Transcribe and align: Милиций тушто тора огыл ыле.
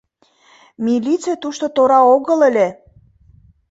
Милиций 0.85 1.37
тушто 1.41 1.65
тора 1.75 1.99
огыл 2.15 2.39
ыле. 2.49 2.67